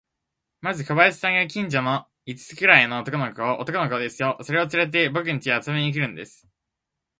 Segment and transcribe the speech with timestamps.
[0.61, 6.47] まず小林さんが、近所の五つくらいの男の子を、男の子ですよ、それをつれて、ぼくんちへ遊びに来るんです。